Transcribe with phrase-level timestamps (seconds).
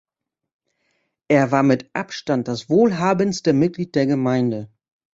[1.27, 4.67] Er war mit Abstand das wohlhabendste Mitglied der Gemeinde.